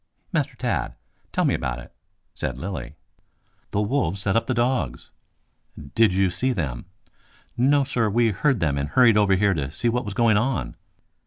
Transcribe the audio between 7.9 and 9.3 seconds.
we heard them and hurried